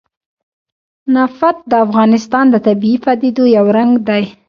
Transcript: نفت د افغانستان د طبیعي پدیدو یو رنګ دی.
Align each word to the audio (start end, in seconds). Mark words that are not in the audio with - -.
نفت 1.15 1.55
د 1.71 1.73
افغانستان 1.85 2.45
د 2.49 2.55
طبیعي 2.67 2.97
پدیدو 3.05 3.43
یو 3.57 3.65
رنګ 3.77 3.91
دی. 4.07 4.23